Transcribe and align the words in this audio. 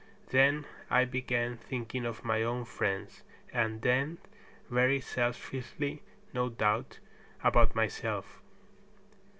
Then 0.31 0.65
I 0.89 1.05
began 1.05 1.57
thinking 1.57 2.07
of 2.07 2.25
my 2.25 2.41
own 2.41 2.65
friends, 2.65 3.21
and 3.53 3.83
then, 3.83 4.17
very 4.67 4.99
selfishly 4.99 6.01
no 6.33 6.49
doubt, 6.49 6.97
about 7.43 7.75
myself. 7.75 8.41